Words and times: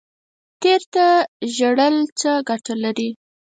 تیر 0.61 0.81
ته 0.93 1.05
ژړل 1.55 1.95
څه 2.19 2.31
ګټه 2.49 2.73
لري؟ 2.83 3.09